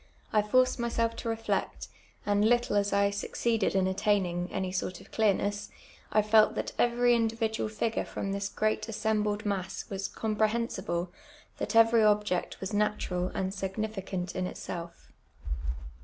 [0.33, 1.87] I forci'd mysi lf t" reflect,
[2.25, 5.11] and little am I ^"'•'^v.ded in attaining any sort of <*?*,
[6.11, 11.09] I fdt that ever) dual fij^urt from thi« grt at a d mass was comprehensihle,
[11.57, 15.11] that every object mas natural and significant in itself.